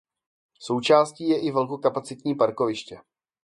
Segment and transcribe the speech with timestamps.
[0.59, 2.99] Součástí je i velkokapacitní parkoviště.